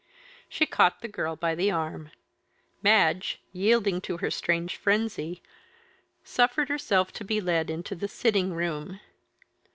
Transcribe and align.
She 0.49 0.65
caught 0.65 1.01
the 1.01 1.07
girl 1.07 1.35
by 1.35 1.53
the 1.53 1.69
arm. 1.69 2.09
Madge, 2.81 3.39
yielding 3.53 4.01
to 4.01 4.17
her 4.17 4.31
strange 4.31 4.75
frenzy, 4.75 5.43
suffered 6.23 6.69
herself 6.69 7.11
to 7.11 7.23
be 7.23 7.39
led 7.39 7.69
into 7.69 7.93
the 7.93 8.07
sitting 8.07 8.51
room. 8.51 8.99